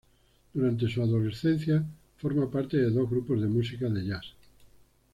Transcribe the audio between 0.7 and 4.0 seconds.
su adolescencia forma parte de dos grupos de música